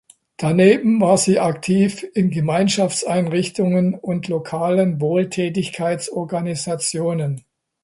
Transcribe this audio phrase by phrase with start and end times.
[0.37, 7.43] Daneben war sie aktiv in Gemeinschaftseinrichtungen und lokalen Wohltätigkeitsorganisationen.